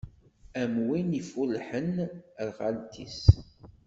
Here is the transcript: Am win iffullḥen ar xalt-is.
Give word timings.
Am 0.61 0.73
win 0.87 1.09
iffullḥen 1.21 1.91
ar 2.39 2.49
xalt-is. 2.57 3.19